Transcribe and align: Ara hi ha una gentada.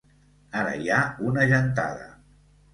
Ara 0.61 0.71
hi 0.79 0.89
ha 0.95 1.03
una 1.33 1.47
gentada. 1.55 2.11